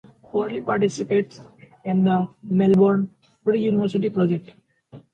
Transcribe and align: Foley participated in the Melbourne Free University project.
Foley 0.31 0.61
participated 0.61 1.39
in 1.83 2.03
the 2.05 2.27
Melbourne 2.41 3.07
Free 3.43 3.61
University 3.61 4.09
project. 4.09 4.49